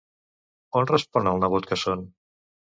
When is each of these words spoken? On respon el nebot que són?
On 0.81 0.89
respon 0.93 1.31
el 1.35 1.45
nebot 1.45 1.71
que 1.73 1.81
són? 1.85 2.05